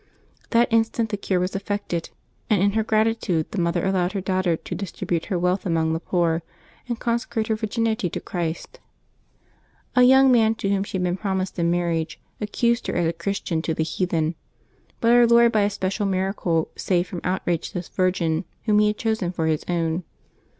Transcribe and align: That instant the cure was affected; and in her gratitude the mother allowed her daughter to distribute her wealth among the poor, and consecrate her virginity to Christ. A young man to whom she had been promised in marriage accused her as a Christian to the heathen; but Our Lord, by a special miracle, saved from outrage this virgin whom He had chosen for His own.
That 0.49 0.73
instant 0.73 1.09
the 1.09 1.15
cure 1.17 1.39
was 1.39 1.55
affected; 1.55 2.09
and 2.49 2.59
in 2.59 2.71
her 2.71 2.83
gratitude 2.83 3.51
the 3.51 3.61
mother 3.61 3.85
allowed 3.85 4.13
her 4.13 4.19
daughter 4.19 4.57
to 4.57 4.73
distribute 4.73 5.25
her 5.25 5.37
wealth 5.37 5.63
among 5.63 5.93
the 5.93 5.99
poor, 5.99 6.41
and 6.87 6.99
consecrate 6.99 7.49
her 7.49 7.55
virginity 7.55 8.09
to 8.09 8.19
Christ. 8.19 8.79
A 9.95 10.01
young 10.01 10.31
man 10.31 10.55
to 10.55 10.69
whom 10.71 10.83
she 10.83 10.97
had 10.97 11.03
been 11.03 11.17
promised 11.17 11.59
in 11.59 11.69
marriage 11.69 12.19
accused 12.41 12.87
her 12.87 12.95
as 12.95 13.05
a 13.09 13.13
Christian 13.13 13.61
to 13.61 13.75
the 13.75 13.83
heathen; 13.83 14.33
but 15.01 15.11
Our 15.11 15.27
Lord, 15.27 15.51
by 15.51 15.61
a 15.61 15.69
special 15.69 16.07
miracle, 16.07 16.69
saved 16.75 17.07
from 17.07 17.21
outrage 17.23 17.71
this 17.71 17.89
virgin 17.89 18.45
whom 18.63 18.79
He 18.79 18.87
had 18.87 18.97
chosen 18.97 19.31
for 19.31 19.45
His 19.45 19.63
own. 19.67 20.03